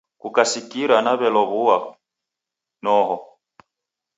Kukasikira 0.21 0.95
naw'elow'ua, 1.03 1.77
noho. 2.83 3.17